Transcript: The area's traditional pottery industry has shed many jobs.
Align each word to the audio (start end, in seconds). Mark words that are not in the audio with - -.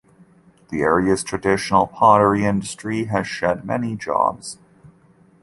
The 0.69 0.81
area's 0.81 1.23
traditional 1.23 1.85
pottery 1.85 2.43
industry 2.43 3.03
has 3.03 3.27
shed 3.27 3.63
many 3.65 3.95
jobs. 3.95 4.57